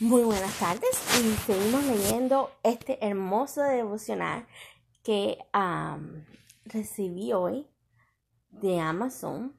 Muy 0.00 0.22
buenas 0.22 0.58
tardes 0.58 0.98
y 1.20 1.36
seguimos 1.44 1.84
leyendo 1.84 2.50
este 2.62 3.06
hermoso 3.06 3.60
devocional 3.60 4.46
que 5.02 5.36
recibí 6.64 7.34
hoy 7.34 7.68
de 8.48 8.80
Amazon 8.80 9.54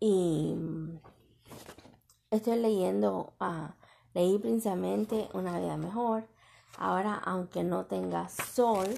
y 0.00 0.56
estoy 2.32 2.58
leyendo, 2.58 3.34
uh, 3.40 3.68
leí 4.12 4.40
principalmente 4.40 5.28
Una 5.34 5.60
vida 5.60 5.76
mejor. 5.76 6.26
Ahora, 6.76 7.14
aunque 7.14 7.62
no 7.62 7.86
tenga 7.86 8.28
sol, 8.28 8.88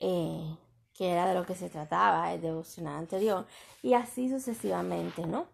eh, 0.00 0.58
que 0.94 1.12
era 1.12 1.28
de 1.28 1.34
lo 1.34 1.46
que 1.46 1.54
se 1.54 1.70
trataba 1.70 2.32
el 2.32 2.40
devocional 2.40 2.96
anterior, 2.96 3.46
y 3.82 3.94
así 3.94 4.28
sucesivamente, 4.28 5.24
¿no? 5.28 5.46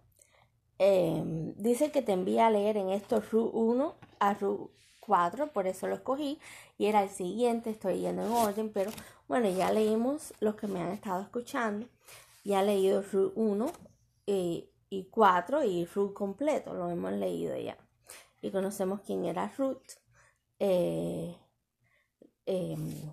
Em, 0.79 1.55
dice 1.57 1.91
que 1.91 2.03
te 2.03 2.13
envía 2.13 2.47
a 2.47 2.51
leer 2.51 2.77
en 2.77 2.91
esto 2.91 3.21
RU 3.21 3.51
1 3.53 3.95
a 4.21 4.35
RU 4.35 4.71
4, 5.01 5.53
por 5.53 5.67
eso 5.67 5.89
lo 5.89 5.95
escogí. 5.95 6.39
Y 6.79 6.87
era 6.87 7.03
el 7.03 7.11
siguiente, 7.11 7.71
estoy 7.71 8.01
yendo 8.01 8.23
en 8.25 8.33
orden, 8.33 8.71
pero 8.73 8.91
bueno, 9.27 9.49
ya 9.51 9.73
leímos 9.73 10.35
los 10.41 10.55
que 10.55 10.69
me 10.69 10.81
han 10.81 10.93
estado 10.93 11.23
escuchando. 11.23 11.87
Ya 12.45 12.63
he 12.63 12.67
leído 12.67 13.03
RU 13.03 13.33
1 13.35 13.73
eh, 14.27 14.71
y 14.91 15.05
4 15.11 15.65
y 15.65 15.85
RU 15.87 16.15
completo, 16.15 16.75
lo 16.75 16.91
hemos 16.91 17.13
leído 17.13 17.57
ya. 17.57 17.77
Y 18.43 18.51
conocemos 18.51 19.01
quién 19.01 19.25
era 19.25 19.53
Ruth. 19.57 19.99
Eh, 20.61 21.37
em, 22.47 23.13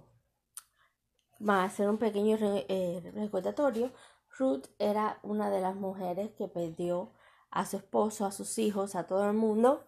va 1.47 1.61
a 1.61 1.65
hacer 1.65 1.89
un 1.89 1.97
pequeño 1.97 2.37
eh, 2.41 3.11
recordatorio. 3.13 3.91
Ruth 4.37 4.65
era 4.79 5.19
una 5.23 5.49
de 5.49 5.61
las 5.61 5.75
mujeres 5.75 6.31
que 6.37 6.47
perdió 6.47 7.11
a 7.51 7.65
su 7.65 7.77
esposo, 7.77 8.25
a 8.25 8.31
sus 8.31 8.57
hijos, 8.57 8.95
a 8.95 9.07
todo 9.07 9.29
el 9.29 9.35
mundo. 9.35 9.87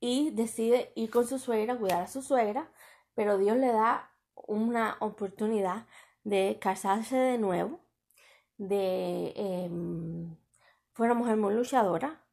Y 0.00 0.30
decide 0.30 0.92
ir 0.94 1.10
con 1.10 1.26
su 1.26 1.38
suegra, 1.38 1.74
a 1.74 1.78
cuidar 1.78 2.02
a 2.02 2.06
su 2.06 2.22
suegra, 2.22 2.70
pero 3.14 3.38
Dios 3.38 3.56
le 3.56 3.68
da 3.72 4.12
una 4.34 4.96
oportunidad 5.00 5.86
de 6.24 6.58
casarse 6.60 7.16
de 7.16 7.38
nuevo, 7.38 7.80
de... 8.58 9.32
Em, 9.36 10.36
fue 10.92 11.06
una 11.06 11.14
mujer 11.14 11.36
muy 11.36 11.54
luchadora, 11.54 12.24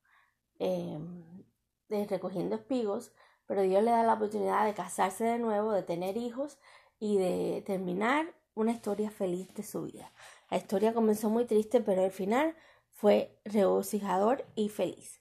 em, 0.60 1.44
de 1.90 2.06
recogiendo 2.08 2.56
espigos, 2.56 3.12
pero 3.46 3.62
Dios 3.62 3.84
le 3.84 3.92
da 3.92 4.04
la 4.04 4.14
oportunidad 4.14 4.66
de 4.66 4.74
casarse 4.74 5.26
de 5.26 5.40
nuevo, 5.40 5.74
de 5.74 5.84
tener 5.84 6.18
hijos 6.18 6.60
y 7.00 7.18
de 7.18 7.62
terminar 7.66 8.34
una 8.56 8.72
historia 8.72 9.12
feliz 9.12 9.54
de 9.54 9.64
su 9.64 9.84
vida. 9.84 10.12
La 10.50 10.58
historia 10.58 10.94
comenzó 10.94 11.30
muy 11.30 11.46
triste, 11.46 11.82
pero 11.82 12.04
al 12.04 12.12
final 12.12 12.56
fue 13.04 13.38
regocijador 13.44 14.46
y 14.56 14.70
feliz. 14.70 15.20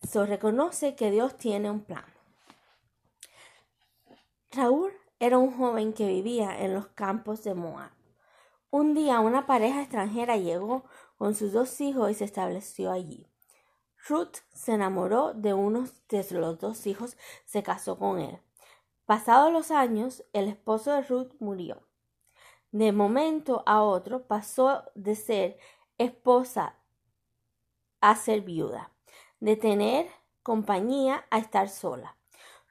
Se 0.00 0.24
reconoce 0.24 0.94
que 0.94 1.10
Dios 1.10 1.36
tiene 1.36 1.68
un 1.68 1.80
plan. 1.80 2.04
Raúl 4.52 4.92
era 5.18 5.36
un 5.36 5.50
joven 5.50 5.92
que 5.92 6.06
vivía 6.06 6.56
en 6.64 6.72
los 6.72 6.86
campos 6.86 7.42
de 7.42 7.54
Moab. 7.54 7.90
Un 8.70 8.94
día 8.94 9.18
una 9.18 9.44
pareja 9.44 9.80
extranjera 9.80 10.36
llegó 10.36 10.84
con 11.18 11.34
sus 11.34 11.52
dos 11.52 11.80
hijos 11.80 12.12
y 12.12 12.14
se 12.14 12.24
estableció 12.24 12.92
allí. 12.92 13.26
Ruth 14.08 14.36
se 14.54 14.74
enamoró 14.74 15.34
de 15.34 15.52
uno 15.52 15.88
de 16.08 16.26
los 16.30 16.60
dos 16.60 16.86
hijos, 16.86 17.16
se 17.44 17.64
casó 17.64 17.98
con 17.98 18.20
él. 18.20 18.38
Pasados 19.04 19.52
los 19.52 19.72
años, 19.72 20.22
el 20.32 20.46
esposo 20.46 20.92
de 20.92 21.02
Ruth 21.02 21.32
murió. 21.40 21.88
De 22.70 22.92
momento 22.92 23.64
a 23.66 23.82
otro 23.82 24.28
pasó 24.28 24.84
de 24.94 25.16
ser 25.16 25.58
esposa 25.98 26.76
a 28.10 28.14
ser 28.14 28.42
viuda, 28.42 28.92
de 29.40 29.56
tener 29.56 30.06
compañía 30.44 31.26
a 31.30 31.38
estar 31.38 31.68
sola. 31.68 32.16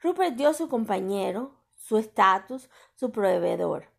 Ruth 0.01 0.15
perdió 0.15 0.53
su 0.53 0.69
compañero, 0.69 1.51
su 1.75 1.97
estatus, 1.97 2.69
su 2.93 3.11
proveedor, 3.11 3.89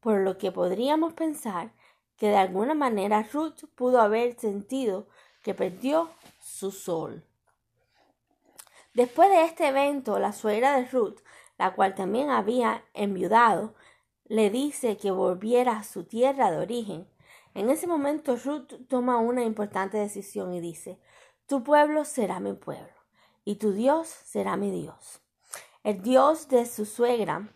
por 0.00 0.20
lo 0.20 0.38
que 0.38 0.52
podríamos 0.52 1.12
pensar 1.12 1.72
que 2.16 2.28
de 2.28 2.36
alguna 2.36 2.72
manera 2.72 3.28
Ruth 3.30 3.64
pudo 3.74 4.00
haber 4.00 4.38
sentido 4.40 5.06
que 5.42 5.52
perdió 5.52 6.08
su 6.40 6.70
sol. 6.70 7.26
Después 8.94 9.28
de 9.28 9.44
este 9.44 9.68
evento, 9.68 10.18
la 10.18 10.32
suegra 10.32 10.78
de 10.78 10.86
Ruth, 10.86 11.18
la 11.58 11.74
cual 11.74 11.94
también 11.94 12.30
había 12.30 12.84
enviudado, 12.94 13.74
le 14.24 14.48
dice 14.48 14.96
que 14.96 15.10
volviera 15.10 15.76
a 15.76 15.84
su 15.84 16.04
tierra 16.04 16.50
de 16.50 16.56
origen 16.56 17.06
en 17.56 17.70
ese 17.70 17.86
momento 17.86 18.36
Ruth 18.36 18.86
toma 18.86 19.16
una 19.16 19.42
importante 19.42 19.96
decisión 19.96 20.52
y 20.52 20.60
dice, 20.60 21.00
tu 21.46 21.64
pueblo 21.64 22.04
será 22.04 22.38
mi 22.38 22.52
pueblo 22.52 22.92
y 23.46 23.56
tu 23.56 23.72
Dios 23.72 24.08
será 24.08 24.58
mi 24.58 24.70
Dios. 24.70 25.22
El 25.82 26.02
Dios 26.02 26.48
de 26.48 26.66
su 26.66 26.84
suegra 26.84 27.48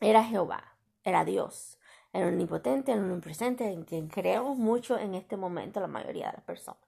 era 0.00 0.24
Jehová, 0.24 0.78
era 1.04 1.26
Dios, 1.26 1.78
era 2.14 2.28
omnipotente, 2.28 2.92
era 2.92 3.00
omnipresente, 3.02 3.70
en 3.70 3.84
quien 3.84 4.08
creemos 4.08 4.56
mucho 4.56 4.96
en 4.96 5.14
este 5.14 5.36
momento 5.36 5.80
la 5.80 5.86
mayoría 5.86 6.28
de 6.28 6.32
las 6.38 6.44
personas. 6.44 6.80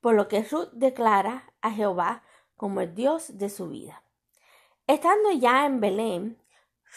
Por 0.00 0.14
lo 0.14 0.28
que 0.28 0.44
Ruth 0.44 0.70
declara 0.74 1.52
a 1.60 1.72
Jehová 1.72 2.22
como 2.56 2.82
el 2.82 2.94
Dios 2.94 3.36
de 3.36 3.50
su 3.50 3.68
vida. 3.68 4.04
Estando 4.86 5.32
ya 5.32 5.66
en 5.66 5.80
Belén, 5.80 6.38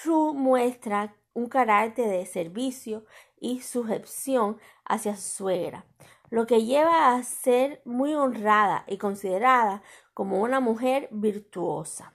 Ruth 0.04 0.36
muestra 0.36 1.16
un 1.34 1.48
carácter 1.50 2.10
de 2.10 2.26
servicio 2.28 3.06
y 3.40 3.62
sujeción 3.62 4.60
hacia 4.86 5.16
su 5.16 5.38
suegra, 5.38 5.86
lo 6.30 6.46
que 6.46 6.66
lleva 6.66 7.14
a 7.14 7.24
ser 7.24 7.82
muy 7.86 8.14
honrada 8.14 8.84
y 8.88 8.98
considerada 8.98 9.82
como 10.14 10.42
una 10.42 10.60
mujer 10.60 11.08
virtuosa. 11.12 12.14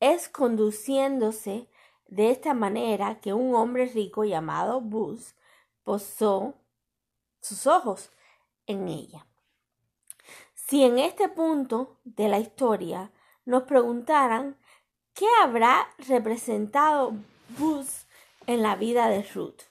Es 0.00 0.28
conduciéndose 0.28 1.68
de 2.06 2.30
esta 2.30 2.54
manera 2.54 3.20
que 3.20 3.32
un 3.32 3.54
hombre 3.54 3.86
rico 3.86 4.24
llamado 4.24 4.80
Bus 4.80 5.34
posó 5.82 6.54
sus 7.40 7.66
ojos 7.66 8.10
en 8.66 8.88
ella. 8.88 9.26
Si 10.54 10.84
en 10.84 10.98
este 10.98 11.28
punto 11.28 11.98
de 12.04 12.28
la 12.28 12.38
historia 12.38 13.12
nos 13.44 13.62
preguntaran 13.64 14.56
qué 15.14 15.26
habrá 15.42 15.88
representado 15.98 17.14
Bus 17.58 18.06
en 18.46 18.62
la 18.62 18.76
vida 18.76 19.08
de 19.08 19.22
Ruth. 19.22 19.62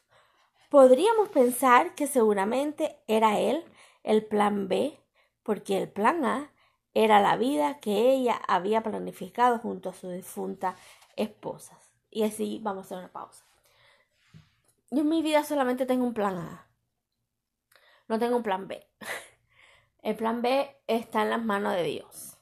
Podríamos 0.75 1.29
pensar 1.29 1.95
que 1.95 2.05
seguramente 2.05 2.97
era 3.07 3.39
él 3.39 3.63
el 4.03 4.25
plan 4.25 4.67
B, 4.67 4.99
porque 5.41 5.77
el 5.77 5.87
plan 5.87 6.25
A 6.25 6.51
era 6.93 7.21
la 7.21 7.37
vida 7.37 7.79
que 7.79 8.11
ella 8.11 8.41
había 8.45 8.83
planificado 8.83 9.57
junto 9.59 9.87
a 9.91 9.93
su 9.93 10.09
difunta 10.09 10.75
esposa. 11.15 11.79
Y 12.11 12.23
así 12.23 12.59
vamos 12.61 12.83
a 12.83 12.85
hacer 12.87 12.97
una 12.97 13.13
pausa. 13.13 13.45
Yo 14.91 15.03
en 15.03 15.07
mi 15.07 15.21
vida 15.21 15.45
solamente 15.45 15.85
tengo 15.85 16.03
un 16.03 16.13
plan 16.13 16.37
A. 16.39 16.67
No 18.09 18.19
tengo 18.19 18.35
un 18.35 18.43
plan 18.43 18.67
B. 18.67 18.85
El 20.03 20.17
plan 20.17 20.41
B 20.41 20.75
está 20.87 21.21
en 21.21 21.29
las 21.29 21.41
manos 21.41 21.73
de 21.73 21.83
Dios. 21.83 22.37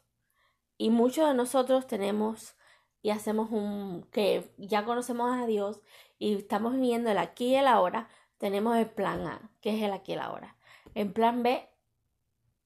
Y 0.80 0.90
muchos 0.90 1.28
de 1.28 1.36
nosotros 1.36 1.86
tenemos 1.86 2.56
y 3.04 3.12
hacemos 3.12 3.52
un 3.52 4.08
que 4.12 4.52
ya 4.58 4.86
conocemos 4.86 5.38
a 5.38 5.46
Dios 5.46 5.82
y 6.18 6.36
estamos 6.36 6.74
viviendo 6.74 7.12
el 7.12 7.18
aquí 7.20 7.50
y 7.50 7.56
el 7.56 7.68
ahora, 7.68 8.08
tenemos 8.44 8.76
el 8.76 8.88
plan 8.88 9.26
A, 9.26 9.52
que 9.62 9.70
es 9.70 9.82
el 9.82 9.94
aquí 9.94 10.12
y 10.12 10.16
el 10.16 10.20
ahora. 10.20 10.58
En 10.96 11.14
plan 11.14 11.44
B 11.44 11.66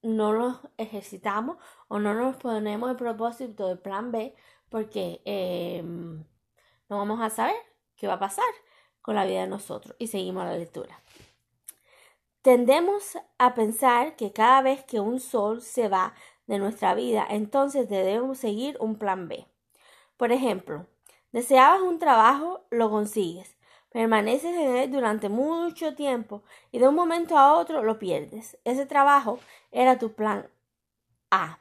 no 0.01 0.33
lo 0.33 0.59
ejercitamos 0.77 1.57
o 1.87 1.99
no 1.99 2.15
nos 2.15 2.35
ponemos 2.37 2.89
el 2.89 2.95
propósito 2.95 3.67
del 3.67 3.77
plan 3.77 4.11
B 4.11 4.33
porque 4.69 5.21
em, 5.23 6.25
no 6.89 6.97
vamos 6.97 7.21
a 7.21 7.29
saber 7.29 7.53
qué 7.95 8.07
va 8.07 8.15
a 8.15 8.19
pasar 8.19 8.49
con 9.03 9.13
la 9.13 9.25
vida 9.25 9.41
de 9.41 9.47
nosotros 9.47 9.95
y 9.99 10.07
seguimos 10.07 10.45
la 10.45 10.57
lectura. 10.57 10.99
Tendemos 12.41 13.15
a 13.37 13.53
pensar 13.53 14.15
que 14.15 14.33
cada 14.33 14.63
vez 14.63 14.83
que 14.83 14.99
un 14.99 15.19
sol 15.19 15.61
se 15.61 15.89
va 15.89 16.15
de 16.47 16.57
nuestra 16.57 16.95
vida, 16.95 17.23
entonces 17.29 17.87
debemos 17.87 18.39
seguir 18.39 18.77
un 18.79 18.97
plan 18.97 19.27
B. 19.27 19.45
Por 20.17 20.31
ejemplo, 20.31 20.87
deseabas 21.31 21.81
un 21.81 21.99
trabajo, 21.99 22.65
lo 22.71 22.89
consigues, 22.89 23.56
permaneces 23.97 24.55
en 24.55 24.75
él 24.77 24.91
durante 24.91 25.27
mucho 25.27 25.95
tiempo 25.95 26.43
y 26.71 26.77
de 26.77 26.87
un 26.87 26.93
momento 26.93 27.35
a 27.35 27.53
otro 27.53 27.81
lo 27.81 27.97
pierdes. 27.97 28.55
Ese 28.63 28.85
trabajo 28.85 29.39
era 29.71 29.97
tu 29.97 30.13
plan 30.13 30.47
A. 31.31 31.57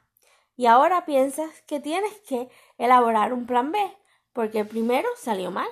Y 0.55 0.67
ahora 0.67 1.06
piensas 1.06 1.62
que 1.62 1.81
tienes 1.81 2.12
que 2.29 2.50
elaborar 2.77 3.33
un 3.33 3.47
plan 3.47 3.73
B, 3.73 3.79
porque 4.35 4.61
el 4.61 4.69
primero 4.69 5.09
salió 5.17 5.50
mal. 5.50 5.69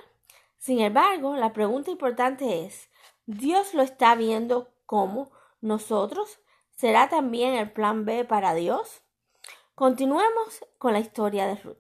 Sin 0.57 0.81
embargo, 0.81 1.37
la 1.37 1.53
pregunta 1.53 1.91
importante 1.91 2.65
es, 2.65 2.89
¿Dios 3.27 3.75
lo 3.75 3.83
está 3.83 4.15
viendo 4.15 4.71
como 4.87 5.31
nosotros? 5.61 6.39
¿Será 6.71 7.11
también 7.11 7.53
el 7.57 7.73
plan 7.73 8.07
B 8.07 8.25
para 8.25 8.55
Dios? 8.55 9.03
Continuemos 9.75 10.65
con 10.79 10.95
la 10.95 11.01
historia 11.01 11.47
de 11.47 11.57
Ruth 11.57 11.77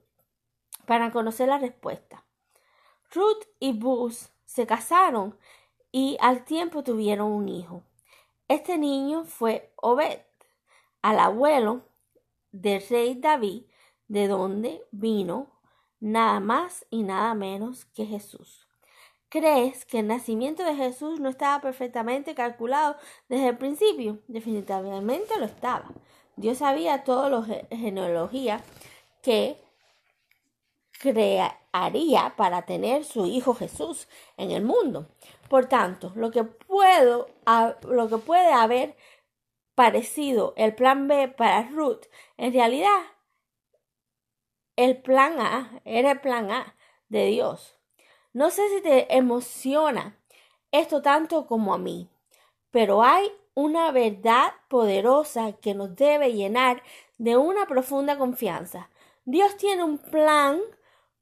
para 0.85 1.11
conocer 1.11 1.49
la 1.49 1.57
respuesta. 1.57 2.27
Ruth 3.11 3.45
y 3.61 3.73
Bus 3.73 4.34
se 4.45 4.67
casaron 4.67 5.37
y 5.93 6.17
al 6.21 6.45
tiempo 6.45 6.83
tuvieron 6.83 7.31
un 7.31 7.49
hijo. 7.49 7.83
Este 8.49 8.79
niño 8.79 9.25
fue 9.25 9.73
Obed, 9.77 10.21
al 11.03 11.19
abuelo 11.19 11.83
del 12.53 12.83
rey 12.89 13.15
David 13.15 13.63
de 14.09 14.29
dónde 14.29 14.83
vino 14.91 15.49
nada 16.01 16.41
más 16.41 16.87
y 16.91 17.03
nada 17.03 17.35
menos 17.35 17.87
que 17.87 18.07
Jesús. 18.07 18.69
¿Crees 19.29 19.85
que 19.85 20.01
el 20.01 20.07
nacimiento 20.07 20.63
de 20.63 20.77
Jesús 20.77 21.19
no 21.19 21.29
estaba 21.29 21.61
perfectamente 21.61 22.35
calculado 22.35 22.97
desde 23.29 23.49
el 23.49 23.59
principio? 23.59 24.21
Definitivamente 24.29 25.39
lo 25.39 25.47
estaba. 25.47 25.91
Dios 26.37 26.59
sabía 26.59 27.03
todo 27.05 27.31
lo 27.31 27.43
genealogía 27.43 28.63
que 29.23 29.64
crearía 31.01 32.35
para 32.37 32.63
tener 32.63 33.05
su 33.05 33.27
hijo 33.27 33.55
Jesús 33.55 34.09
en 34.37 34.51
el 34.51 34.63
mundo. 34.63 35.09
Por 35.49 35.67
tanto, 35.67 36.13
lo 36.15 36.31
que 36.31 36.45
puedo 36.45 37.29
lo 37.83 38.09
que 38.09 38.19
puede 38.19 38.53
haber 38.53 38.97
parecido 39.75 40.55
el 40.57 40.75
plan 40.75 41.09
B 41.09 41.29
para 41.29 41.63
Ruth, 41.71 42.07
en 42.37 42.53
realidad 42.53 43.01
el 44.77 44.97
plan 45.01 45.41
A 45.41 45.81
era 45.85 46.13
el 46.13 46.21
plan 46.21 46.51
A 46.51 46.75
de 47.09 47.27
Dios. 47.27 47.79
No 48.33 48.51
sé 48.51 48.69
si 48.71 48.81
te 48.81 49.15
emociona 49.17 50.19
esto 50.73 51.03
tanto 51.03 51.47
como 51.47 51.75
a 51.75 51.79
mí, 51.79 52.09
pero 52.71 53.05
hay 53.05 53.31
una 53.55 53.93
verdad 53.93 54.53
poderosa 54.69 55.53
que 55.53 55.75
nos 55.75 55.95
debe 55.95 56.33
llenar 56.33 56.83
de 57.19 57.37
una 57.37 57.67
profunda 57.67 58.19
confianza. 58.19 58.91
Dios 59.25 59.57
tiene 59.57 59.85
un 59.85 59.99
plan 59.99 60.61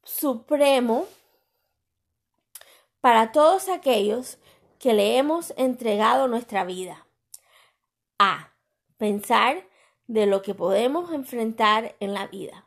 supremo 0.03 1.07
para 3.01 3.33
todos 3.33 3.69
aquellos 3.69 4.39
que 4.79 4.95
le 4.95 5.17
hemos 5.17 5.53
entregado 5.57 6.29
nuestra 6.29 6.65
vida. 6.65 7.07
A. 8.19 8.53
Pensar 8.97 9.65
de 10.07 10.27
lo 10.27 10.43
que 10.43 10.55
podemos 10.55 11.13
enfrentar 11.13 11.97
en 12.01 12.15
la 12.15 12.27
vida. 12.27 12.67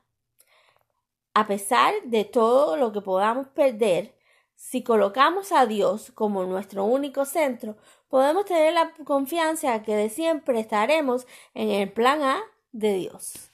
A 1.33 1.47
pesar 1.47 1.93
de 2.03 2.25
todo 2.25 2.77
lo 2.77 2.91
que 2.91 3.01
podamos 3.01 3.47
perder, 3.47 4.15
si 4.55 4.83
colocamos 4.83 5.51
a 5.51 5.65
Dios 5.65 6.11
como 6.13 6.45
nuestro 6.45 6.85
único 6.85 7.25
centro, 7.25 7.75
podemos 8.07 8.45
tener 8.45 8.73
la 8.73 8.93
confianza 9.05 9.83
que 9.83 9.95
de 9.95 10.09
siempre 10.09 10.59
estaremos 10.59 11.27
en 11.53 11.69
el 11.69 11.91
plan 11.91 12.21
A 12.21 12.41
de 12.71 12.93
Dios. 12.93 13.51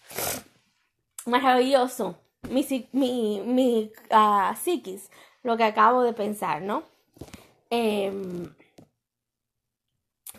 Maravilloso. 1.25 2.17
Mi, 2.49 2.89
mi, 2.91 3.41
mi 3.41 3.91
uh, 4.11 4.55
psiquis, 4.55 5.09
lo 5.43 5.57
que 5.57 5.63
acabo 5.63 6.03
de 6.03 6.13
pensar, 6.13 6.61
¿no? 6.61 6.83
Em, 7.69 8.53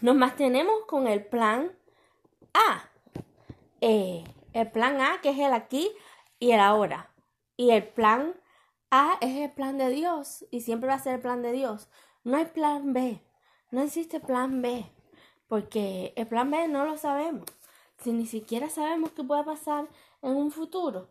nos 0.00 0.16
mantenemos 0.16 0.84
con 0.86 1.06
el 1.06 1.24
plan 1.24 1.72
A. 2.54 2.90
Eh, 3.80 4.24
el 4.52 4.70
plan 4.70 5.00
A, 5.00 5.20
que 5.22 5.30
es 5.30 5.38
el 5.38 5.52
aquí 5.52 5.90
y 6.38 6.50
el 6.52 6.60
ahora. 6.60 7.10
Y 7.56 7.70
el 7.70 7.86
plan 7.86 8.34
a 8.90 9.16
es 9.20 9.36
el 9.36 9.50
plan 9.52 9.78
de 9.78 9.88
Dios 9.90 10.44
y 10.50 10.60
siempre 10.60 10.88
va 10.88 10.94
a 10.94 10.98
ser 10.98 11.14
el 11.14 11.20
plan 11.20 11.40
de 11.42 11.52
Dios. 11.52 11.88
No 12.24 12.36
hay 12.36 12.46
plan 12.46 12.92
B. 12.92 13.22
No 13.70 13.80
existe 13.80 14.20
plan 14.20 14.60
B. 14.60 14.84
Porque 15.48 16.12
el 16.16 16.26
plan 16.26 16.50
B 16.50 16.68
no 16.68 16.84
lo 16.84 16.98
sabemos. 16.98 17.46
Si 17.98 18.12
ni 18.12 18.26
siquiera 18.26 18.68
sabemos 18.68 19.12
qué 19.12 19.22
puede 19.22 19.44
pasar 19.44 19.88
en 20.20 20.36
un 20.36 20.50
futuro. 20.50 21.08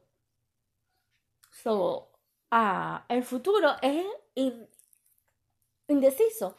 So, 1.63 2.09
ah, 2.49 3.05
el 3.09 3.23
futuro 3.23 3.71
es 3.81 4.05
indeciso. 5.87 6.55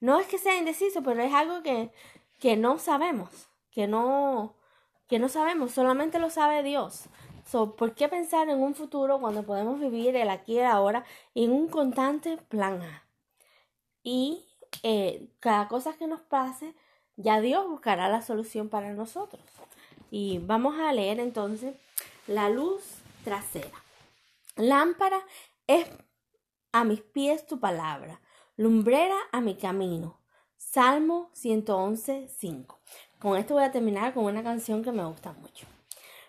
No 0.00 0.18
es 0.20 0.26
que 0.26 0.38
sea 0.38 0.56
indeciso, 0.56 1.02
pero 1.02 1.22
es 1.22 1.32
algo 1.32 1.62
que, 1.62 1.90
que 2.38 2.56
no 2.56 2.78
sabemos. 2.78 3.48
Que 3.70 3.86
no, 3.86 4.54
que 5.08 5.18
no 5.18 5.28
sabemos. 5.28 5.72
Solamente 5.72 6.18
lo 6.18 6.30
sabe 6.30 6.62
Dios. 6.62 7.04
So, 7.46 7.76
¿Por 7.76 7.94
qué 7.94 8.08
pensar 8.08 8.48
en 8.48 8.60
un 8.60 8.74
futuro 8.74 9.20
cuando 9.20 9.44
podemos 9.44 9.78
vivir 9.78 10.16
el 10.16 10.30
aquí 10.30 10.54
y 10.54 10.58
el 10.58 10.66
ahora 10.66 11.04
en 11.34 11.52
un 11.52 11.68
constante 11.68 12.38
plan 12.48 12.82
A? 12.82 13.04
Y 14.02 14.44
eh, 14.82 15.28
cada 15.40 15.68
cosa 15.68 15.96
que 15.96 16.06
nos 16.06 16.20
pase, 16.22 16.74
ya 17.16 17.40
Dios 17.40 17.68
buscará 17.68 18.08
la 18.08 18.22
solución 18.22 18.68
para 18.68 18.92
nosotros. 18.92 19.42
Y 20.10 20.38
vamos 20.38 20.78
a 20.78 20.92
leer 20.92 21.20
entonces 21.20 21.74
la 22.26 22.48
luz 22.48 22.82
trasera. 23.24 23.85
Lámpara 24.56 25.20
es 25.66 25.86
a 26.72 26.84
mis 26.84 27.02
pies 27.02 27.46
tu 27.46 27.60
palabra, 27.60 28.22
lumbrera 28.56 29.18
a 29.30 29.42
mi 29.42 29.54
camino. 29.54 30.18
Salmo 30.56 31.28
111, 31.34 32.26
5. 32.26 32.80
Con 33.20 33.36
esto 33.36 33.52
voy 33.52 33.64
a 33.64 33.70
terminar 33.70 34.14
con 34.14 34.24
una 34.24 34.42
canción 34.42 34.82
que 34.82 34.92
me 34.92 35.04
gusta 35.04 35.34
mucho. 35.34 35.66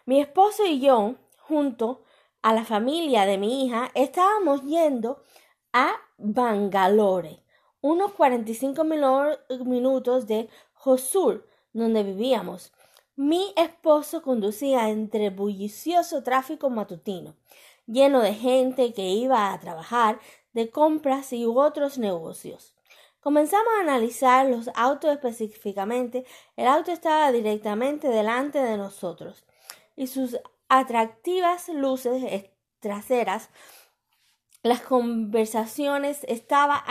Mi 0.05 0.19
esposo 0.19 0.65
y 0.65 0.81
yo, 0.81 1.15
junto 1.37 2.03
a 2.41 2.53
la 2.53 2.65
familia 2.65 3.25
de 3.25 3.37
mi 3.37 3.65
hija, 3.65 3.91
estábamos 3.93 4.61
yendo 4.63 5.23
a 5.71 5.93
Bangalore, 6.17 7.45
unos 7.79 8.11
45 8.11 8.83
minutos 9.63 10.27
de 10.27 10.49
Hosur, 10.83 11.47
donde 11.71 12.03
vivíamos. 12.03 12.73
Mi 13.15 13.53
esposo 13.55 14.21
conducía 14.21 14.89
entre 14.89 15.29
bullicioso 15.29 16.23
tráfico 16.23 16.69
matutino, 16.69 17.35
lleno 17.87 18.21
de 18.21 18.33
gente 18.33 18.93
que 18.93 19.09
iba 19.09 19.51
a 19.51 19.59
trabajar, 19.59 20.19
de 20.53 20.69
compras 20.69 21.33
y 21.33 21.45
otros 21.45 21.97
negocios. 21.97 22.75
Comenzamos 23.19 23.67
a 23.77 23.81
analizar 23.81 24.45
los 24.45 24.69
autos 24.75 25.11
específicamente. 25.11 26.25
El 26.55 26.67
auto 26.67 26.91
estaba 26.91 27.31
directamente 27.31 28.07
delante 28.07 28.59
de 28.59 28.77
nosotros 28.77 29.45
y 29.95 30.07
sus 30.07 30.37
atractivas 30.69 31.69
luces 31.69 32.49
traseras, 32.79 33.49
las 34.63 34.81
conversaciones 34.81 36.23
estaban 36.27 36.83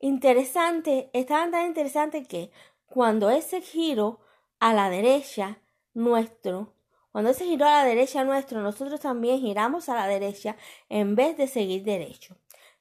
tan 0.00 1.66
interesantes 1.66 2.28
que 2.28 2.50
cuando 2.86 3.30
ese 3.30 3.60
giro 3.60 4.20
a 4.60 4.72
la 4.72 4.90
derecha 4.90 5.60
nuestro, 5.94 6.74
cuando 7.18 7.32
ese 7.32 7.46
giro 7.46 7.66
a 7.66 7.82
la 7.82 7.84
derecha 7.84 8.22
nuestro, 8.22 8.60
nosotros 8.62 9.00
también 9.00 9.40
giramos 9.40 9.88
a 9.88 9.96
la 9.96 10.06
derecha 10.06 10.54
en 10.88 11.16
vez 11.16 11.36
de 11.36 11.48
seguir 11.48 11.82
derecho. 11.82 12.36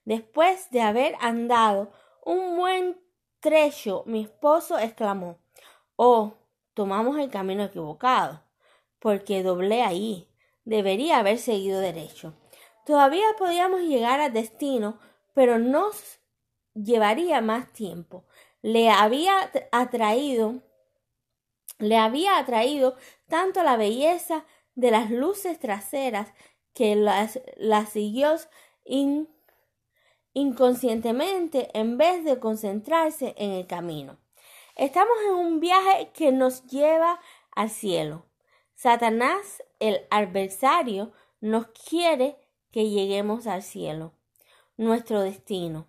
Después 0.06 0.70
de 0.70 0.82
haber 0.82 1.16
andado 1.22 1.92
un 2.24 2.56
buen 2.56 3.02
trecho, 3.40 4.04
mi 4.06 4.22
esposo 4.22 4.78
exclamó, 4.78 5.40
Oh, 5.96 6.36
tomamos 6.76 7.18
el 7.18 7.32
camino 7.32 7.64
equivocado 7.64 8.44
porque 9.00 9.42
doblé 9.42 9.82
ahí. 9.82 10.30
Debería 10.66 11.18
haber 11.18 11.40
seguido 11.40 11.80
derecho. 11.80 12.36
Todavía 12.86 13.26
podíamos 13.40 13.82
llegar 13.82 14.20
al 14.20 14.34
destino, 14.34 15.00
pero 15.34 15.58
nos 15.58 16.20
llevaría 16.76 17.42
más 17.42 17.74
tiempo. 17.74 18.24
Le 18.62 18.92
había 18.92 19.52
atraído, 19.72 20.62
le 21.80 21.98
había 21.98 22.38
atraído 22.38 22.96
tanto 23.28 23.64
la 23.64 23.78
belleza 23.78 24.46
de 24.76 24.92
las 24.92 25.10
luces 25.10 25.60
traseras 25.60 26.34
que 26.74 26.96
las, 26.96 27.40
las 27.58 27.90
siguió 27.90 28.36
inconscientemente 30.34 31.70
en 31.74 31.98
vez 31.98 32.24
de 32.24 32.40
concentrarse 32.40 33.34
en 33.38 33.52
el 33.52 33.68
camino. 33.68 34.18
Estamos 34.76 35.18
en 35.26 35.34
un 35.34 35.60
viaje 35.60 36.12
que 36.14 36.32
nos 36.32 36.66
lleva 36.68 37.20
al 37.56 37.72
cielo. 37.72 38.26
Satanás, 38.76 39.64
el 39.80 40.06
adversario, 40.12 41.12
nos 41.42 41.68
quiere 41.68 42.38
que 42.72 42.90
lleguemos 42.90 43.48
al 43.48 43.64
cielo, 43.64 44.14
nuestro 44.78 45.22
destino. 45.22 45.88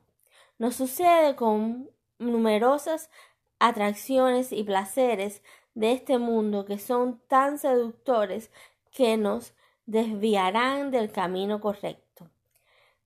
Nos 0.57 0.77
sucede 0.77 1.37
con 1.37 1.91
numerosas 2.19 3.11
atracciones 3.59 4.53
y 4.53 4.65
placeres 4.65 5.43
de 5.79 5.93
este 5.93 6.19
mundo 6.19 6.65
que 6.65 6.77
son 6.77 7.21
tan 7.29 7.57
seductores 7.57 8.51
que 8.91 9.17
nos 9.17 9.55
desviarán 9.87 10.91
del 10.91 11.13
camino 11.13 11.61
correcto. 11.61 12.29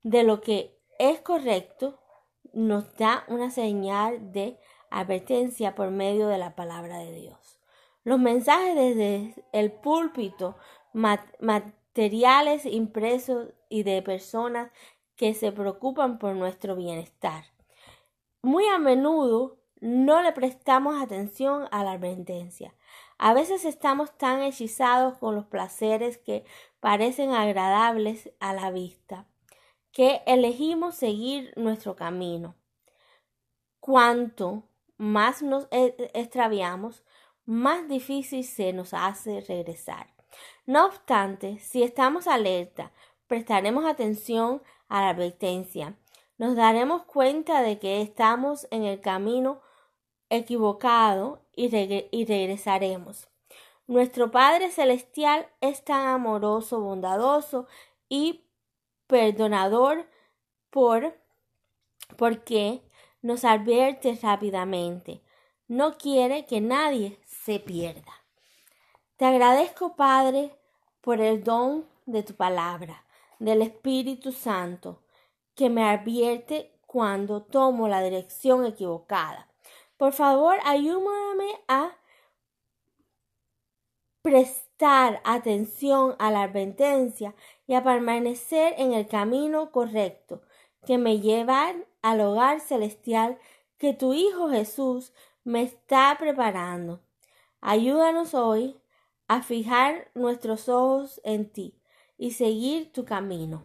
De 0.01 0.23
lo 0.23 0.41
que 0.41 0.75
es 0.97 1.21
correcto 1.21 1.99
nos 2.51 2.95
da 2.97 3.25
una 3.27 3.51
señal 3.51 4.31
de 4.31 4.57
advertencia 4.89 5.75
por 5.75 5.91
medio 5.91 6.27
de 6.27 6.39
la 6.39 6.55
palabra 6.55 6.97
de 6.97 7.11
Dios. 7.11 7.59
Los 8.03 8.19
mensajes 8.19 8.73
desde 8.73 9.35
el 9.51 9.71
púlpito, 9.71 10.57
materiales 10.93 12.65
impresos 12.65 13.49
y 13.69 13.83
de 13.83 14.01
personas 14.01 14.71
que 15.15 15.35
se 15.35 15.51
preocupan 15.51 16.17
por 16.17 16.33
nuestro 16.33 16.75
bienestar. 16.75 17.45
Muy 18.41 18.65
a 18.65 18.79
menudo 18.79 19.62
no 19.83 20.21
le 20.21 20.31
prestamos 20.31 21.01
atención 21.01 21.67
a 21.71 21.83
la 21.83 21.91
advertencia. 21.91 22.73
A 23.17 23.33
veces 23.33 23.65
estamos 23.65 24.17
tan 24.17 24.41
hechizados 24.41 25.17
con 25.17 25.35
los 25.35 25.45
placeres 25.45 26.17
que 26.17 26.45
parecen 26.79 27.31
agradables 27.31 28.31
a 28.39 28.53
la 28.53 28.71
vista, 28.71 29.27
que 29.91 30.21
elegimos 30.25 30.95
seguir 30.95 31.51
nuestro 31.57 31.97
camino. 31.97 32.55
Cuanto 33.81 34.63
más 34.95 35.43
nos 35.43 35.67
e-, 35.69 36.09
extraviamos, 36.13 37.03
más 37.45 37.89
difícil 37.89 38.45
se 38.45 38.71
nos 38.71 38.93
hace 38.93 39.41
regresar. 39.41 40.13
No 40.65 40.85
obstante, 40.85 41.59
si 41.59 41.83
estamos 41.83 42.27
alerta, 42.27 42.93
prestaremos 43.27 43.83
atención 43.83 44.63
a 44.87 45.01
la 45.01 45.09
advertencia, 45.09 45.97
nos 46.37 46.55
daremos 46.55 47.03
cuenta 47.03 47.61
de 47.61 47.79
que 47.79 48.01
estamos 48.01 48.65
en 48.71 48.85
el 48.85 49.01
camino 49.01 49.61
equivocado 50.35 51.41
y, 51.55 51.69
regresaremos. 51.69 53.27
Nuestro 53.87 54.31
Padre 54.31 54.71
Celestial 54.71 55.47
es 55.61 55.83
tan 55.83 56.07
amoroso, 56.07 56.79
bondadoso 56.79 57.67
y 58.09 58.45
perdonador 59.07 60.07
por 60.69 61.15
porque 62.17 62.81
nos 63.21 63.45
advierte 63.45 64.17
rápidamente. 64.21 65.21
No 65.67 65.97
quiere 65.97 66.45
que 66.45 66.61
nadie 66.61 67.19
se 67.25 67.59
pierda. 67.59 68.11
Te 69.17 69.25
agradezco, 69.25 69.95
Padre, 69.95 70.55
por 71.01 71.21
el 71.21 71.43
don 71.43 71.85
de 72.05 72.23
tu 72.23 72.33
palabra, 72.35 73.05
del 73.39 73.61
Espíritu 73.61 74.31
Santo, 74.31 75.03
que 75.55 75.69
me 75.69 75.83
advierte 75.83 76.73
cuando 76.85 77.41
tomo 77.43 77.87
la 77.87 78.01
dirección 78.01 78.65
equivocada. 78.65 79.52
Por 80.03 80.11
favor, 80.11 80.57
ayúdame 80.65 81.61
a 81.69 81.95
prestar 84.21 85.21
atención 85.23 86.17
a 86.19 86.29
la 86.29 86.43
advertencia 86.43 87.33
y 87.67 87.75
a 87.75 87.85
permanecer 87.85 88.75
en 88.77 88.91
el 88.91 89.07
camino 89.07 89.71
correcto 89.71 90.41
que 90.85 90.97
me 90.97 91.21
lleva 91.21 91.73
al 92.01 92.19
hogar 92.19 92.59
celestial 92.59 93.39
que 93.77 93.93
tu 93.93 94.13
Hijo 94.13 94.49
Jesús 94.49 95.13
me 95.45 95.61
está 95.61 96.17
preparando. 96.19 96.99
Ayúdanos 97.61 98.33
hoy 98.33 98.75
a 99.29 99.41
fijar 99.41 100.11
nuestros 100.15 100.67
ojos 100.67 101.21
en 101.23 101.49
ti 101.49 101.79
y 102.17 102.31
seguir 102.31 102.91
tu 102.91 103.05
camino. 103.05 103.63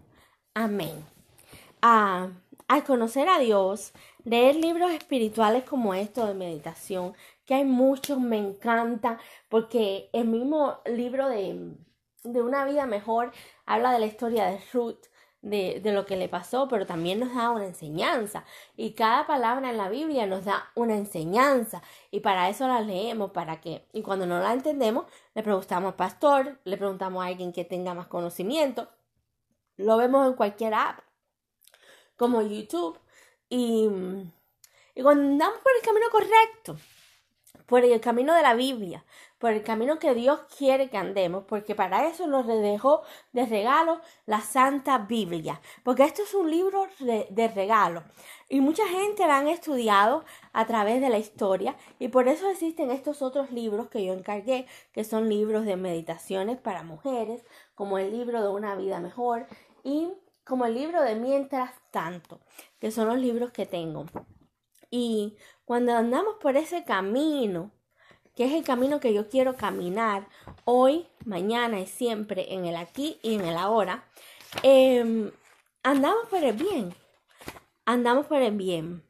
Amén. 0.54 1.04
Ah, 1.82 2.28
al 2.68 2.84
conocer 2.84 3.28
a 3.28 3.38
Dios, 3.38 3.92
leer 4.28 4.56
libros 4.56 4.90
espirituales 4.90 5.64
como 5.64 5.94
estos 5.94 6.28
de 6.28 6.34
meditación, 6.34 7.14
que 7.46 7.54
hay 7.54 7.64
muchos, 7.64 8.20
me 8.20 8.36
encanta, 8.36 9.18
porque 9.48 10.10
el 10.12 10.26
mismo 10.28 10.80
libro 10.84 11.28
de, 11.30 11.74
de 12.24 12.42
una 12.42 12.66
vida 12.66 12.84
mejor 12.84 13.32
habla 13.64 13.90
de 13.90 14.00
la 14.00 14.06
historia 14.06 14.44
de 14.44 14.60
Ruth, 14.72 15.06
de, 15.40 15.80
de, 15.82 15.92
lo 15.92 16.04
que 16.04 16.16
le 16.16 16.28
pasó, 16.28 16.68
pero 16.68 16.84
también 16.84 17.20
nos 17.20 17.34
da 17.34 17.50
una 17.50 17.64
enseñanza. 17.64 18.44
Y 18.76 18.92
cada 18.92 19.26
palabra 19.26 19.70
en 19.70 19.78
la 19.78 19.88
Biblia 19.88 20.26
nos 20.26 20.44
da 20.44 20.70
una 20.74 20.96
enseñanza. 20.96 21.82
Y 22.10 22.20
para 22.20 22.50
eso 22.50 22.68
la 22.68 22.80
leemos, 22.82 23.30
para 23.30 23.60
que, 23.62 23.86
y 23.94 24.02
cuando 24.02 24.26
no 24.26 24.40
la 24.40 24.52
entendemos, 24.52 25.06
le 25.34 25.42
preguntamos 25.42 25.92
al 25.92 25.96
pastor, 25.96 26.60
le 26.64 26.76
preguntamos 26.76 27.24
a 27.24 27.28
alguien 27.28 27.52
que 27.52 27.64
tenga 27.64 27.94
más 27.94 28.08
conocimiento. 28.08 28.88
Lo 29.76 29.96
vemos 29.96 30.26
en 30.26 30.34
cualquier 30.34 30.74
app, 30.74 30.98
como 32.16 32.42
YouTube. 32.42 32.98
Y, 33.48 33.88
cuando 35.02 35.22
andamos 35.22 35.58
por 35.60 35.72
el 35.76 35.82
camino 35.82 36.06
correcto, 36.10 36.76
por 37.66 37.84
el 37.84 38.00
camino 38.00 38.34
de 38.34 38.42
la 38.42 38.54
Biblia, 38.54 39.04
por 39.38 39.52
el 39.52 39.62
camino 39.62 39.98
que 39.98 40.14
Dios 40.14 40.40
quiere 40.56 40.90
que 40.90 40.96
andemos, 40.96 41.44
porque 41.44 41.74
para 41.74 42.08
eso 42.08 42.26
nos 42.26 42.46
dejó 42.46 43.02
de 43.32 43.46
regalo 43.46 44.00
la 44.26 44.40
Santa 44.40 44.98
Biblia, 44.98 45.60
porque 45.84 46.02
esto 46.02 46.22
es 46.22 46.34
un 46.34 46.50
libro 46.50 46.88
de 46.98 47.48
regalo. 47.48 48.02
Y 48.48 48.60
mucha 48.60 48.86
gente 48.88 49.26
la 49.26 49.38
han 49.38 49.48
estudiado 49.48 50.24
a 50.52 50.66
través 50.66 51.00
de 51.02 51.10
la 51.10 51.18
historia 51.18 51.76
y 51.98 52.08
por 52.08 52.28
eso 52.28 52.48
existen 52.50 52.90
estos 52.90 53.20
otros 53.20 53.52
libros 53.52 53.88
que 53.88 54.04
yo 54.04 54.14
encargué, 54.14 54.66
que 54.92 55.04
son 55.04 55.28
libros 55.28 55.66
de 55.66 55.76
meditaciones 55.76 56.58
para 56.58 56.82
mujeres, 56.82 57.44
como 57.74 57.98
el 57.98 58.10
libro 58.10 58.42
de 58.42 58.48
una 58.48 58.74
vida 58.74 59.00
mejor 59.00 59.46
y 59.84 60.08
como 60.48 60.64
el 60.64 60.74
libro 60.74 61.02
de 61.02 61.14
Mientras 61.14 61.70
tanto, 61.90 62.40
que 62.80 62.90
son 62.90 63.06
los 63.06 63.18
libros 63.18 63.52
que 63.52 63.66
tengo. 63.66 64.06
Y 64.90 65.36
cuando 65.64 65.94
andamos 65.94 66.36
por 66.40 66.56
ese 66.56 66.84
camino, 66.84 67.70
que 68.34 68.46
es 68.46 68.52
el 68.52 68.64
camino 68.64 69.00
que 69.00 69.12
yo 69.12 69.28
quiero 69.28 69.56
caminar 69.56 70.28
hoy, 70.64 71.06
mañana 71.24 71.80
y 71.80 71.86
siempre, 71.86 72.54
en 72.54 72.64
el 72.64 72.76
aquí 72.76 73.18
y 73.22 73.34
en 73.34 73.42
el 73.42 73.56
ahora, 73.56 74.04
em, 74.62 75.30
andamos 75.82 76.26
por 76.28 76.42
el 76.42 76.56
bien. 76.56 76.94
Andamos 77.84 78.26
por 78.26 78.40
el 78.40 78.56
bien. 78.56 79.02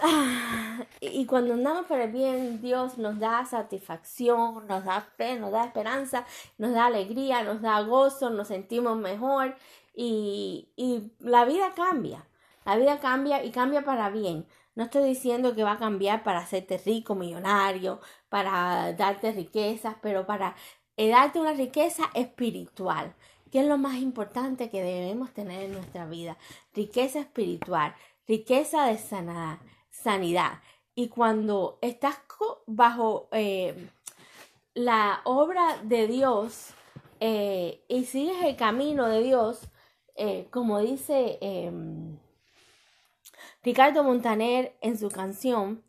Ah, 0.00 0.70
y 1.00 1.26
cuando 1.26 1.54
andamos 1.54 1.86
por 1.86 2.00
el 2.00 2.10
bien, 2.10 2.60
Dios 2.60 2.98
nos 2.98 3.18
da 3.18 3.44
satisfacción, 3.44 4.66
nos 4.66 4.84
da 4.84 5.00
fe, 5.00 5.38
nos 5.38 5.52
da 5.52 5.64
esperanza, 5.64 6.26
nos 6.58 6.72
da 6.72 6.86
alegría, 6.86 7.42
nos 7.42 7.62
da 7.62 7.80
gozo, 7.82 8.30
nos 8.30 8.48
sentimos 8.48 8.96
mejor 8.98 9.56
y, 9.94 10.68
y 10.76 11.12
la 11.20 11.44
vida 11.44 11.72
cambia. 11.74 12.26
La 12.64 12.76
vida 12.76 13.00
cambia 13.00 13.42
y 13.44 13.50
cambia 13.50 13.82
para 13.82 14.10
bien. 14.10 14.46
No 14.74 14.84
estoy 14.84 15.04
diciendo 15.04 15.54
que 15.54 15.64
va 15.64 15.72
a 15.72 15.78
cambiar 15.78 16.22
para 16.22 16.40
hacerte 16.40 16.78
rico, 16.78 17.14
millonario, 17.14 18.00
para 18.28 18.92
darte 18.92 19.32
riquezas, 19.32 19.96
pero 20.00 20.26
para 20.26 20.54
eh, 20.96 21.08
darte 21.08 21.40
una 21.40 21.52
riqueza 21.52 22.10
espiritual, 22.14 23.14
que 23.50 23.60
es 23.60 23.66
lo 23.66 23.78
más 23.78 23.96
importante 23.96 24.70
que 24.70 24.82
debemos 24.82 25.32
tener 25.32 25.64
en 25.64 25.72
nuestra 25.72 26.06
vida. 26.06 26.36
Riqueza 26.74 27.20
espiritual, 27.20 27.94
riqueza 28.28 28.86
de 28.86 28.98
sanidad. 28.98 29.58
sanidad. 29.90 30.60
Y 31.00 31.08
cuando 31.08 31.78
estás 31.80 32.20
bajo 32.66 33.30
eh, 33.32 33.88
la 34.74 35.22
obra 35.24 35.78
de 35.82 36.06
Dios 36.06 36.74
eh, 37.20 37.82
y 37.88 38.04
sigues 38.04 38.44
el 38.44 38.54
camino 38.54 39.08
de 39.08 39.22
Dios, 39.22 39.66
como 40.50 40.78
dice 40.80 41.38
em, 41.40 42.18
Ricardo 43.62 44.04
Montaner 44.04 44.76
en 44.82 44.98
su 44.98 45.08
canción 45.08 45.82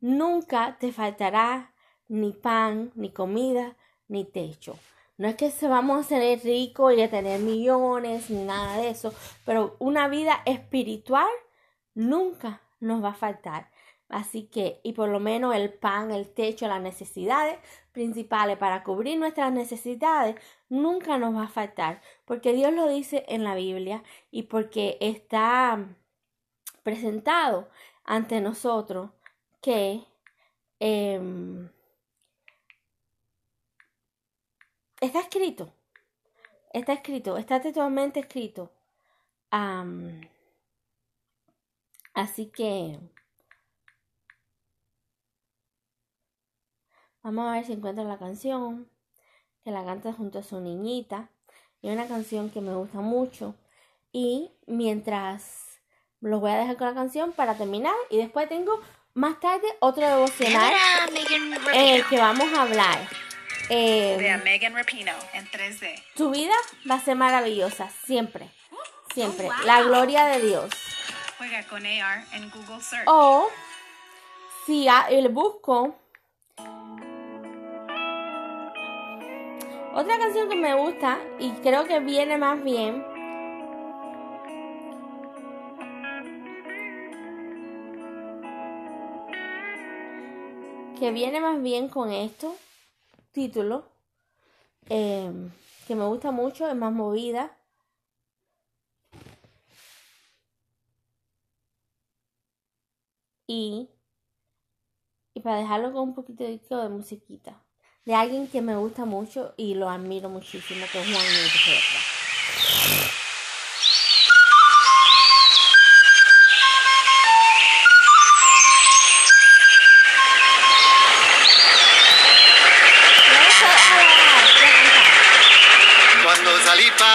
Nunca 0.00 0.76
te 0.78 0.92
faltará 0.92 1.72
ni 2.06 2.34
pan, 2.34 2.92
ni 2.94 3.10
comida, 3.10 3.74
ni 4.06 4.26
techo. 4.26 4.78
No 5.16 5.28
es 5.28 5.36
que 5.36 5.50
se 5.50 5.66
vamos 5.66 5.98
a 5.98 6.08
ser 6.10 6.40
ricos 6.44 6.92
y 6.92 7.00
a 7.00 7.08
tener 7.08 7.40
millones, 7.40 8.28
ni 8.28 8.44
nada 8.44 8.76
de 8.76 8.90
eso, 8.90 9.14
pero 9.46 9.76
una 9.78 10.08
vida 10.08 10.42
espiritual 10.44 11.30
nunca 11.94 12.60
nos 12.80 13.02
va 13.02 13.08
a 13.08 13.14
faltar. 13.14 13.70
Así 14.08 14.44
que, 14.44 14.80
y 14.82 14.92
por 14.94 15.10
lo 15.10 15.20
menos 15.20 15.54
el 15.54 15.72
pan, 15.72 16.10
el 16.10 16.32
techo, 16.32 16.66
las 16.66 16.80
necesidades 16.80 17.58
principales 17.92 18.56
para 18.56 18.82
cubrir 18.82 19.18
nuestras 19.18 19.52
necesidades, 19.52 20.36
nunca 20.70 21.18
nos 21.18 21.34
va 21.34 21.44
a 21.44 21.48
faltar, 21.48 22.00
porque 22.24 22.54
Dios 22.54 22.72
lo 22.72 22.88
dice 22.88 23.24
en 23.28 23.44
la 23.44 23.54
Biblia 23.54 24.02
y 24.30 24.44
porque 24.44 24.96
está 25.00 25.86
presentado 26.82 27.68
ante 28.04 28.40
nosotros 28.40 29.10
que 29.60 30.04
em, 30.80 31.70
está 35.00 35.20
escrito, 35.20 35.72
está 36.72 36.94
escrito, 36.94 37.36
está 37.36 37.60
totalmente 37.60 38.20
escrito. 38.20 38.72
así 42.14 42.46
que 42.46 42.98
vamos 47.22 47.48
a 47.48 47.52
ver 47.52 47.64
si 47.64 47.72
encuentro 47.72 48.04
la 48.04 48.18
canción 48.18 48.88
que 49.64 49.70
la 49.70 49.84
canta 49.84 50.12
junto 50.12 50.38
a 50.38 50.42
su 50.42 50.60
niñita. 50.60 51.30
Y 51.80 51.90
una 51.90 52.08
canción 52.08 52.50
que 52.50 52.60
me 52.60 52.74
gusta 52.74 53.00
mucho. 53.00 53.54
Y 54.12 54.50
mientras 54.66 55.80
los 56.20 56.40
voy 56.40 56.50
a 56.50 56.58
dejar 56.58 56.76
con 56.76 56.88
la 56.88 56.94
canción 56.94 57.32
para 57.32 57.56
terminar 57.56 57.94
y 58.10 58.16
después 58.16 58.48
tengo 58.48 58.80
más 59.14 59.38
tarde 59.40 59.66
otro 59.80 60.06
devocional 60.06 60.72
en 61.72 61.94
el 61.94 62.06
que 62.06 62.18
vamos 62.18 62.52
a 62.52 62.62
hablar. 62.62 63.08
Eh, 63.70 64.40
Megan 64.44 64.74
Rapino 64.74 65.12
en 65.34 65.46
3D. 65.46 66.02
Tu 66.14 66.30
vida 66.30 66.54
va 66.90 66.96
a 66.96 67.00
ser 67.00 67.16
maravillosa, 67.16 67.90
siempre. 68.06 68.48
Siempre. 69.12 69.48
Oh, 69.48 69.66
la 69.66 69.82
gloria 69.82 70.24
de 70.26 70.40
Dios. 70.40 70.70
Juega 71.36 71.62
con 71.64 71.84
AR 71.84 72.24
en 72.32 72.50
Google 72.50 72.80
Search. 72.80 73.06
O 73.06 73.48
si 74.66 74.86
le 75.10 75.28
busco 75.28 75.96
otra 79.94 80.18
canción 80.18 80.48
que 80.48 80.56
me 80.56 80.74
gusta 80.74 81.18
y 81.38 81.50
creo 81.62 81.84
que 81.84 82.00
viene 82.00 82.38
más 82.38 82.62
bien 82.62 83.04
que 90.98 91.12
viene 91.12 91.40
más 91.40 91.62
bien 91.62 91.88
con 91.88 92.10
esto, 92.10 92.56
título, 93.32 93.84
em, 94.88 95.50
que 95.86 95.94
me 95.94 96.06
gusta 96.06 96.30
mucho, 96.32 96.68
es 96.68 96.74
más 96.76 96.92
movida. 96.92 97.56
Y, 103.46 103.88
y 105.34 105.40
para 105.40 105.56
dejarlo 105.58 105.92
con 105.92 106.02
un 106.10 106.14
poquito 106.14 106.44
de 106.44 106.88
musiquita. 106.90 107.62
De 108.08 108.14
alguien 108.14 108.46
que 108.46 108.62
me 108.62 108.74
gusta 108.74 109.04
mucho 109.04 109.52
y 109.58 109.74
lo 109.74 109.90
admiro 109.90 110.30
muchísimo, 110.30 110.86
que 110.90 110.98
es 110.98 111.12
Juan 111.12 111.26
Luis 111.26 111.52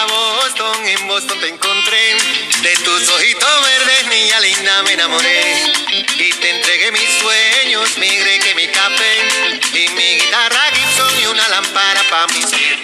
Boston, 0.08 0.86
en 0.86 1.08
Boston 1.08 1.40
te 1.40 1.48
encontré. 1.48 2.16
De 2.62 2.76
tus 2.84 3.08
ojitos 3.08 3.62
verdes, 3.62 4.06
niña 4.06 4.40
linda, 4.40 4.82
me 4.84 4.92
enamoré. 4.92 5.56
Y 5.90 6.32
te 6.32 6.50
entregué 6.50 6.92
mis 6.92 7.10
sueños, 7.18 7.98
mi 7.98 8.08
greque, 8.08 8.54
mi 8.54 8.68
café. 8.68 9.43
Lámpara 12.24 12.26
pa' 12.26 12.38
mis 12.38 12.83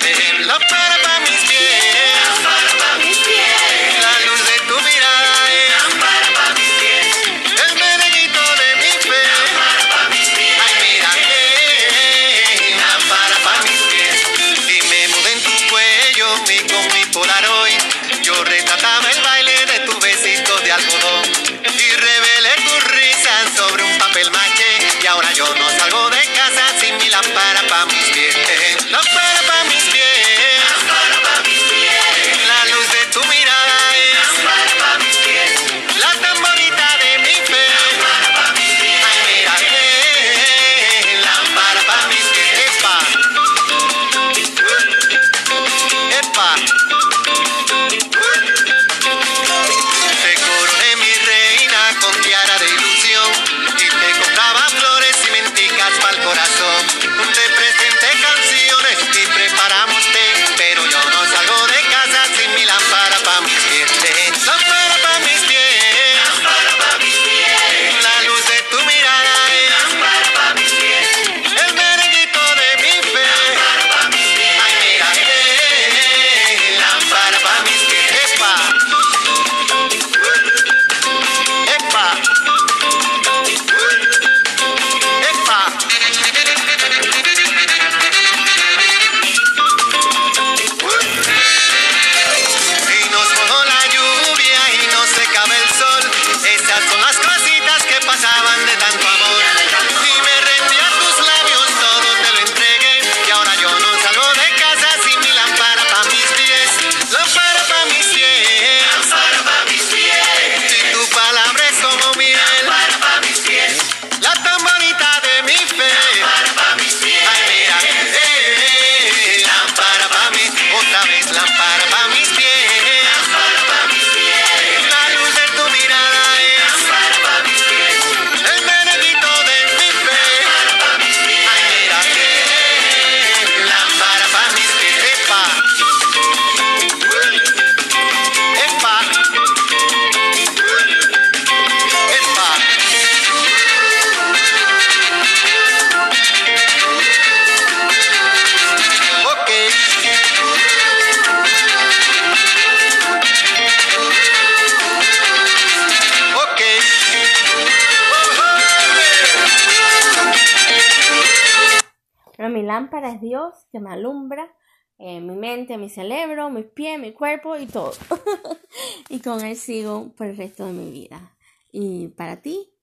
lámpara 162.90 163.14
es 163.14 163.20
Dios 163.20 163.54
que 163.70 163.78
me 163.78 163.90
alumbra 163.90 164.52
eh, 164.98 165.20
mi 165.20 165.36
mente, 165.36 165.78
mi 165.78 165.88
cerebro, 165.88 166.50
mis 166.50 166.66
pies, 166.66 166.98
mi 166.98 167.12
cuerpo 167.12 167.56
y 167.56 167.66
todo. 167.66 167.92
y 169.08 169.20
con 169.20 169.40
él 169.44 169.56
sigo 169.56 170.12
por 170.16 170.26
el 170.26 170.36
resto 170.36 170.66
de 170.66 170.72
mi 170.72 170.90
vida. 170.90 171.38
Y 171.72 172.08
para 172.08 172.42
ti, 172.42 172.74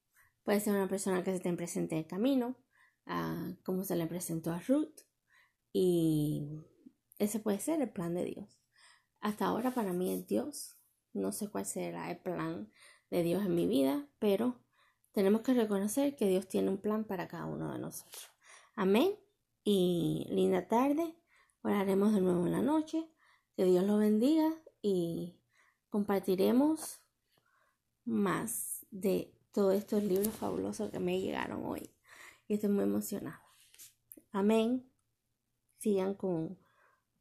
puede 0.43 0.61
ser 0.61 0.73
una 0.73 0.87
persona 0.87 1.23
que 1.23 1.33
se 1.33 1.39
te 1.41 1.53
presente 1.53 1.95
en 1.95 1.99
el 1.99 2.07
camino, 2.07 2.55
como 3.63 3.83
se 3.83 3.95
le 3.95 4.07
presentó 4.07 4.51
a 4.51 4.59
Ruth. 4.59 5.01
Y 5.73 6.47
ese 7.19 7.39
puede 7.39 7.59
ser 7.59 7.81
el 7.81 7.91
plan 7.91 8.15
de 8.15 8.23
Dios. 8.23 8.61
Hasta 9.19 9.45
ahora 9.45 9.71
para 9.71 9.93
mí 9.93 10.11
es 10.11 10.25
Dios. 10.25 10.77
No 11.13 11.31
sé 11.31 11.49
cuál 11.49 11.65
será 11.65 12.09
el 12.09 12.17
plan 12.17 12.71
de 13.11 13.23
Dios 13.23 13.45
en 13.45 13.53
mi 13.53 13.67
vida, 13.67 14.07
pero 14.17 14.59
tenemos 15.11 15.41
que 15.41 15.53
reconocer 15.53 16.15
que 16.15 16.27
Dios 16.27 16.47
tiene 16.47 16.69
un 16.69 16.77
plan 16.77 17.03
para 17.03 17.27
cada 17.27 17.45
uno 17.45 17.73
de 17.73 17.79
nosotros. 17.79 18.31
Amén. 18.75 19.26
Y 19.69 20.25
linda 20.29 20.65
tarde. 20.65 21.13
Oraremos 21.61 22.13
de 22.13 22.21
nuevo 22.21 22.45
en 22.45 22.53
la 22.53 22.61
noche. 22.61 23.11
Que 23.53 23.65
Dios 23.65 23.83
los 23.83 23.99
bendiga 23.99 24.49
y 24.81 25.41
compartiremos 25.89 27.01
más 28.05 28.85
de 28.91 29.35
todos 29.51 29.73
estos 29.73 30.05
libros 30.05 30.33
fabulosos 30.33 30.89
que 30.89 30.99
me 30.99 31.19
llegaron 31.19 31.65
hoy. 31.65 31.93
Y 32.47 32.53
estoy 32.53 32.69
muy 32.69 32.85
emocionada. 32.85 33.43
Amén. 34.31 34.89
Sigan 35.79 36.13
con, 36.13 36.57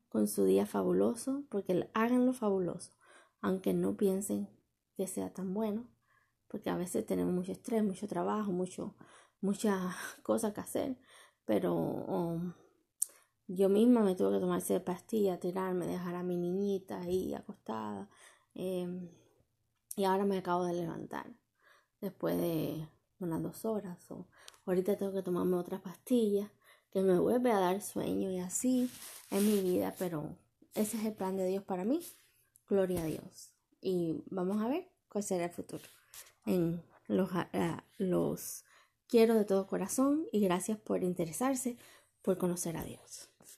con 0.08 0.28
su 0.28 0.44
día 0.44 0.66
fabuloso, 0.66 1.42
porque 1.50 1.90
háganlo 1.94 2.32
fabuloso, 2.32 2.92
aunque 3.40 3.74
no 3.74 3.96
piensen 3.96 4.48
que 4.96 5.08
sea 5.08 5.32
tan 5.32 5.52
bueno, 5.52 5.90
porque 6.46 6.70
a 6.70 6.76
veces 6.76 7.04
tenemos 7.06 7.34
mucho 7.34 7.50
estrés, 7.50 7.82
mucho 7.82 8.06
trabajo, 8.06 8.52
mucho, 8.52 8.94
muchas 9.40 9.96
cosas 10.22 10.54
que 10.54 10.60
hacer, 10.60 10.96
pero 11.46 11.74
um, 11.74 12.52
yo 13.48 13.68
misma 13.70 14.02
me 14.02 14.14
tuve 14.14 14.32
que 14.32 14.40
tomar 14.40 14.62
de 14.62 14.80
pastilla, 14.80 15.40
tirarme, 15.40 15.86
dejar 15.86 16.16
a 16.16 16.22
mi 16.22 16.36
niñita 16.36 17.00
ahí 17.00 17.32
acostada, 17.32 18.10
eh, 18.54 18.86
y 19.96 20.04
ahora 20.04 20.26
me 20.26 20.36
acabo 20.36 20.64
de 20.64 20.74
levantar 20.74 21.26
después 22.02 22.36
de 22.36 22.86
unas 23.18 23.42
dos 23.42 23.64
horas. 23.64 24.10
O 24.10 24.28
ahorita 24.66 24.96
tengo 24.96 25.12
que 25.12 25.22
tomarme 25.22 25.56
otra 25.56 25.80
pastilla 25.80 26.52
que 26.90 27.00
me 27.00 27.18
vuelve 27.18 27.50
a 27.50 27.60
dar 27.60 27.80
sueño 27.80 28.30
y 28.30 28.38
así 28.38 28.90
es 29.30 29.42
mi 29.42 29.62
vida, 29.62 29.94
pero 29.98 30.36
ese 30.74 30.98
es 30.98 31.04
el 31.06 31.14
plan 31.14 31.36
de 31.36 31.46
Dios 31.46 31.64
para 31.64 31.84
mí. 31.84 32.00
Gloria 32.68 33.02
a 33.02 33.06
Dios. 33.06 33.54
Y 33.80 34.22
vamos 34.26 34.60
a 34.62 34.68
ver 34.68 34.90
cuál 35.08 35.24
será 35.24 35.46
el 35.46 35.52
futuro. 35.52 35.84
En 36.44 36.82
los, 37.06 37.30
los 37.96 38.64
quiero 39.08 39.34
de 39.34 39.44
todo 39.44 39.66
corazón 39.66 40.26
y 40.32 40.40
gracias 40.40 40.78
por 40.78 41.02
interesarse, 41.02 41.76
por 42.22 42.38
conocer 42.38 42.76
a 42.76 42.84
Dios. 42.84 43.30